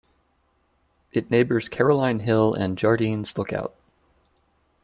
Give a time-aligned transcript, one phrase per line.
[1.11, 3.75] It neighbours Caroline Hill and Jardine's Lookout.